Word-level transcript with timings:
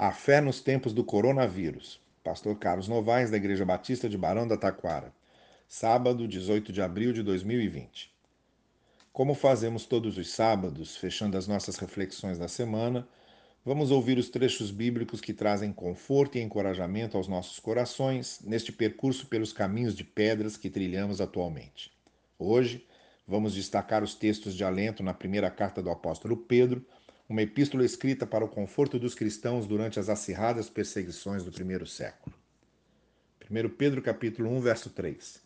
A 0.00 0.12
fé 0.12 0.40
nos 0.40 0.60
tempos 0.60 0.92
do 0.92 1.02
coronavírus. 1.02 2.00
Pastor 2.22 2.56
Carlos 2.56 2.86
Novaes, 2.86 3.32
da 3.32 3.36
Igreja 3.36 3.64
Batista 3.64 4.08
de 4.08 4.16
Barão 4.16 4.46
da 4.46 4.56
Taquara. 4.56 5.12
Sábado, 5.66 6.28
18 6.28 6.72
de 6.72 6.80
abril 6.80 7.12
de 7.12 7.20
2020. 7.20 8.08
Como 9.12 9.34
fazemos 9.34 9.86
todos 9.86 10.16
os 10.16 10.30
sábados, 10.30 10.96
fechando 10.96 11.36
as 11.36 11.48
nossas 11.48 11.78
reflexões 11.78 12.38
da 12.38 12.46
semana, 12.46 13.08
vamos 13.64 13.90
ouvir 13.90 14.18
os 14.18 14.28
trechos 14.28 14.70
bíblicos 14.70 15.20
que 15.20 15.34
trazem 15.34 15.72
conforto 15.72 16.38
e 16.38 16.42
encorajamento 16.42 17.16
aos 17.16 17.26
nossos 17.26 17.58
corações 17.58 18.40
neste 18.44 18.70
percurso 18.70 19.26
pelos 19.26 19.52
caminhos 19.52 19.96
de 19.96 20.04
pedras 20.04 20.56
que 20.56 20.70
trilhamos 20.70 21.20
atualmente. 21.20 21.90
Hoje, 22.38 22.86
vamos 23.26 23.52
destacar 23.52 24.04
os 24.04 24.14
textos 24.14 24.54
de 24.54 24.62
alento 24.62 25.02
na 25.02 25.12
primeira 25.12 25.50
carta 25.50 25.82
do 25.82 25.90
apóstolo 25.90 26.36
Pedro 26.36 26.86
uma 27.28 27.42
epístola 27.42 27.84
escrita 27.84 28.26
para 28.26 28.42
o 28.42 28.48
conforto 28.48 28.98
dos 28.98 29.14
cristãos 29.14 29.66
durante 29.66 30.00
as 30.00 30.08
acirradas 30.08 30.70
perseguições 30.70 31.44
do 31.44 31.52
primeiro 31.52 31.86
século. 31.86 32.34
1 33.50 33.68
Pedro 33.76 34.00
capítulo 34.00 34.50
1, 34.56 34.60
verso 34.62 34.88
3. 34.88 35.42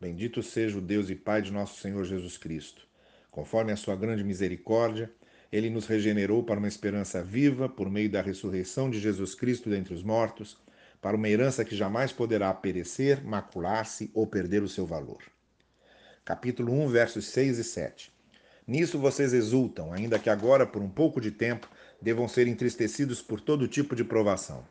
Bendito 0.00 0.42
seja 0.42 0.78
o 0.78 0.80
Deus 0.80 1.08
e 1.08 1.14
Pai 1.14 1.40
de 1.40 1.52
nosso 1.52 1.80
Senhor 1.80 2.04
Jesus 2.04 2.36
Cristo. 2.36 2.88
Conforme 3.30 3.70
a 3.70 3.76
sua 3.76 3.94
grande 3.94 4.24
misericórdia, 4.24 5.08
ele 5.52 5.70
nos 5.70 5.86
regenerou 5.86 6.42
para 6.42 6.58
uma 6.58 6.66
esperança 6.66 7.22
viva 7.22 7.68
por 7.68 7.88
meio 7.88 8.10
da 8.10 8.20
ressurreição 8.20 8.90
de 8.90 8.98
Jesus 8.98 9.32
Cristo 9.32 9.70
dentre 9.70 9.94
os 9.94 10.02
mortos, 10.02 10.58
para 11.00 11.16
uma 11.16 11.28
herança 11.28 11.64
que 11.64 11.76
jamais 11.76 12.10
poderá 12.10 12.52
perecer, 12.52 13.24
macular-se 13.24 14.10
ou 14.12 14.26
perder 14.26 14.64
o 14.64 14.68
seu 14.68 14.84
valor. 14.84 15.22
Capítulo 16.24 16.72
1, 16.72 16.88
versos 16.88 17.26
6 17.26 17.58
e 17.58 17.64
7. 17.64 18.15
Nisso 18.66 18.98
vocês 18.98 19.32
exultam, 19.32 19.92
ainda 19.92 20.18
que 20.18 20.28
agora, 20.28 20.66
por 20.66 20.82
um 20.82 20.88
pouco 20.88 21.20
de 21.20 21.30
tempo, 21.30 21.68
devam 22.02 22.26
ser 22.26 22.48
entristecidos 22.48 23.22
por 23.22 23.40
todo 23.40 23.68
tipo 23.68 23.94
de 23.94 24.02
provação. 24.02 24.66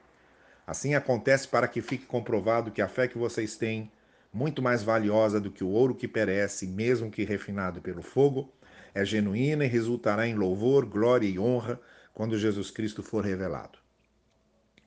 Assim 0.68 0.96
acontece 0.96 1.48
para 1.48 1.68
que 1.68 1.82
fique 1.82 2.06
comprovado 2.06 2.72
que 2.72 2.82
a 2.82 2.90
fé 2.90 3.08
que 3.08 3.18
vocês 3.18 3.56
têm, 3.56 3.90
muito 4.34 4.62
mais 4.62 4.84
valiosa 4.84 5.40
do 5.40 5.50
que 5.50 5.64
o 5.64 5.70
ouro 5.70 5.96
que 5.96 6.10
perece, 6.10 6.68
mesmo 6.68 7.10
que 7.10 7.24
refinado 7.24 7.80
pelo 7.80 8.02
fogo, 8.02 8.52
é 8.94 9.06
genuína 9.06 9.64
e 9.64 9.70
resultará 9.70 10.28
em 10.28 10.36
louvor, 10.36 10.86
glória 10.86 11.28
e 11.28 11.40
honra 11.40 11.80
quando 12.14 12.38
Jesus 12.38 12.70
Cristo 12.72 13.02
for 13.02 13.24
revelado. 13.24 13.80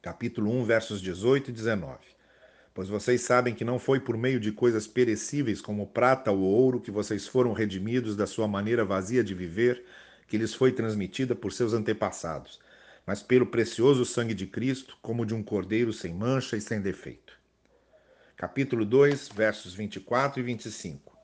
Capítulo 0.02 0.50
1, 0.50 0.64
versos 0.64 1.00
18 1.00 1.48
e 1.48 1.52
19 1.54 2.17
pois 2.78 2.88
vocês 2.88 3.22
sabem 3.22 3.56
que 3.56 3.64
não 3.64 3.76
foi 3.76 3.98
por 3.98 4.16
meio 4.16 4.38
de 4.38 4.52
coisas 4.52 4.86
perecíveis 4.86 5.60
como 5.60 5.88
prata 5.88 6.30
ou 6.30 6.38
ouro 6.38 6.80
que 6.80 6.92
vocês 6.92 7.26
foram 7.26 7.52
redimidos 7.52 8.14
da 8.14 8.24
sua 8.24 8.46
maneira 8.46 8.84
vazia 8.84 9.24
de 9.24 9.34
viver, 9.34 9.84
que 10.28 10.38
lhes 10.38 10.54
foi 10.54 10.70
transmitida 10.70 11.34
por 11.34 11.52
seus 11.52 11.72
antepassados, 11.72 12.60
mas 13.04 13.20
pelo 13.20 13.46
precioso 13.46 14.04
sangue 14.04 14.32
de 14.32 14.46
Cristo, 14.46 14.96
como 15.02 15.26
de 15.26 15.34
um 15.34 15.42
cordeiro 15.42 15.92
sem 15.92 16.14
mancha 16.14 16.56
e 16.56 16.60
sem 16.60 16.80
defeito. 16.80 17.32
Capítulo 18.36 18.84
2, 18.84 19.30
versos 19.30 19.74
24 19.74 20.38
e 20.38 20.44
25. 20.44 21.18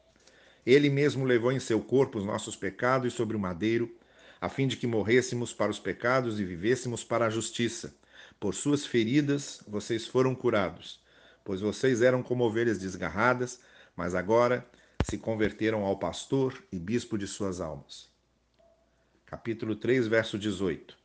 Ele 0.67 0.91
mesmo 0.91 1.25
levou 1.25 1.53
em 1.53 1.61
seu 1.61 1.81
corpo 1.81 2.19
os 2.19 2.25
nossos 2.25 2.57
pecados 2.57 3.13
sobre 3.13 3.37
o 3.37 3.41
madeiro, 3.41 3.95
a 4.41 4.49
fim 4.49 4.67
de 4.67 4.77
que 4.77 4.89
morrêssemos 4.89 5.53
para 5.53 5.71
os 5.71 5.79
pecados 5.79 6.41
e 6.41 6.45
vivêssemos 6.45 7.05
para 7.05 7.27
a 7.27 7.31
justiça. 7.31 7.95
Por 8.41 8.57
suas 8.57 8.85
feridas 8.85 9.63
vocês 9.69 10.05
foram 10.05 10.35
curados 10.35 11.04
pois 11.45 11.61
vocês 11.61 12.01
eram 12.01 12.23
como 12.23 12.45
ovelhas 12.45 12.79
desgarradas, 12.79 13.61
mas 13.95 14.15
agora 14.15 14.67
se 15.05 15.19
converteram 15.19 15.85
ao 15.85 15.99
pastor 15.99 16.65
e 16.73 16.79
bispo 16.79 17.19
de 17.19 17.27
suas 17.27 17.61
almas. 17.61 18.09
Capítulo 19.27 19.77
3, 19.77 20.07
verso 20.07 20.39
18. 20.39 20.97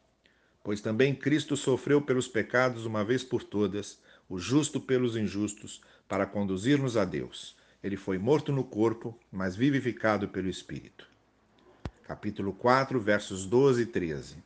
Pois 0.64 0.80
também 0.80 1.14
Cristo 1.14 1.58
sofreu 1.58 2.02
pelos 2.02 2.28
pecados 2.28 2.86
uma 2.86 3.04
vez 3.04 3.24
por 3.24 3.44
todas, 3.44 4.00
o 4.30 4.40
justo 4.40 4.80
pelos 4.80 5.18
injustos, 5.18 5.82
para 6.08 6.26
conduzir-nos 6.26 6.96
a 6.96 7.04
Deus. 7.04 7.58
Ele 7.84 7.98
foi 7.98 8.18
morto 8.18 8.52
no 8.52 8.64
corpo, 8.64 9.18
mas 9.32 9.56
vivificado 9.56 10.28
pelo 10.30 10.50
Espírito. 10.50 11.08
Capítulo 12.04 12.54
4, 12.54 13.00
versos 13.00 13.46
12 13.46 13.82
e 13.82 13.86
13. 13.86 14.38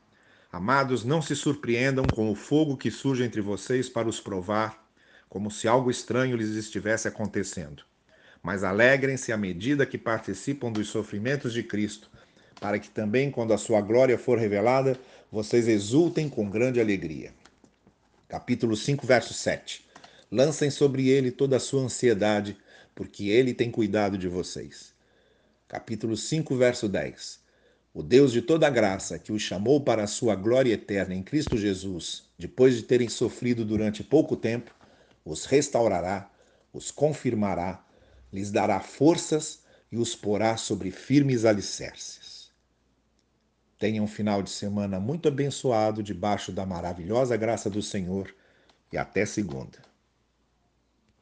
Amados, 0.51 1.03
não 1.03 1.21
se 1.21 1.35
surpreendam 1.35 2.05
com 2.05 2.31
o 2.31 2.35
fogo 2.35 2.77
que 2.77 2.91
surge 2.91 3.23
entre 3.23 3.41
vocês 3.41 3.89
para 3.89 4.07
os 4.07 4.19
provar 4.19 4.82
como 5.33 5.49
se 5.49 5.67
algo 5.67 5.89
estranho 5.89 6.37
lhes 6.37 6.51
estivesse 6.51 7.07
acontecendo. 7.07 7.81
Mas 8.43 8.63
alegrem-se 8.63 9.31
à 9.31 9.37
medida 9.37 9.83
que 9.83 9.97
participam 9.97 10.71
dos 10.71 10.89
sofrimentos 10.89 11.51
de 11.51 11.63
Cristo, 11.63 12.07
para 12.61 12.77
que 12.77 12.87
também, 12.87 13.31
quando 13.31 13.51
a 13.51 13.57
sua 13.57 13.81
glória 13.81 14.15
for 14.15 14.37
revelada, 14.37 14.95
vocês 15.31 15.67
exultem 15.67 16.29
com 16.29 16.47
grande 16.47 16.79
alegria. 16.79 17.33
Capítulo 18.27 18.77
5, 18.77 19.07
verso 19.07 19.33
7. 19.33 19.83
Lancem 20.31 20.69
sobre 20.69 21.09
ele 21.09 21.31
toda 21.31 21.57
a 21.57 21.59
sua 21.59 21.81
ansiedade, 21.81 22.55
porque 22.93 23.29
ele 23.29 23.55
tem 23.55 23.71
cuidado 23.71 24.19
de 24.19 24.27
vocês. 24.27 24.93
Capítulo 25.67 26.15
5, 26.15 26.55
verso 26.55 26.87
10. 26.87 27.39
O 27.91 28.03
Deus 28.03 28.31
de 28.31 28.43
toda 28.43 28.69
graça, 28.69 29.17
que 29.17 29.31
os 29.31 29.41
chamou 29.41 29.81
para 29.81 30.03
a 30.03 30.07
sua 30.07 30.35
glória 30.35 30.73
eterna 30.73 31.15
em 31.15 31.23
Cristo 31.23 31.57
Jesus, 31.57 32.25
depois 32.37 32.75
de 32.75 32.83
terem 32.83 33.09
sofrido 33.09 33.65
durante 33.65 34.03
pouco 34.03 34.35
tempo, 34.35 34.71
os 35.25 35.45
restaurará, 35.45 36.29
os 36.71 36.91
confirmará, 36.91 37.85
lhes 38.31 38.51
dará 38.51 38.79
forças 38.79 39.63
e 39.91 39.97
os 39.97 40.15
porá 40.15 40.57
sobre 40.57 40.91
firmes 40.91 41.45
alicerces. 41.45 42.51
Tenha 43.77 44.01
um 44.01 44.07
final 44.07 44.41
de 44.41 44.49
semana 44.49 44.99
muito 44.99 45.27
abençoado 45.27 46.01
debaixo 46.01 46.51
da 46.51 46.65
maravilhosa 46.65 47.37
graça 47.37 47.69
do 47.69 47.81
Senhor 47.81 48.33
e 48.91 48.97
até 48.97 49.25
segunda. 49.25 49.92